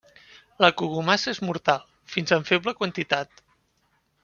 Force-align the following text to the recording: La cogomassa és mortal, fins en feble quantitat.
La 0.63 0.69
cogomassa 0.79 1.33
és 1.35 1.41
mortal, 1.51 1.85
fins 2.15 2.35
en 2.39 2.49
feble 2.51 2.75
quantitat. 2.81 3.47